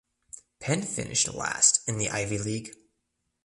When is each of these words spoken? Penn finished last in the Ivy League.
Penn 0.59 0.81
finished 0.81 1.31
last 1.31 1.87
in 1.87 1.99
the 1.99 2.09
Ivy 2.09 2.39
League. 2.39 2.75